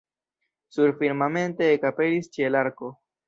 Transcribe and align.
Surfirmamente 0.77 1.69
ekaperis 1.75 2.33
ĉielarko. 2.39 2.93